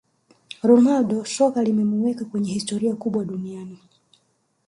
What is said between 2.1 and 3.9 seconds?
kwenye historia kubwa duniani